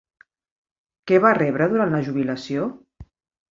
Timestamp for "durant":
1.75-1.95